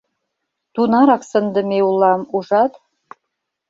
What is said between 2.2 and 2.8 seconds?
ужат?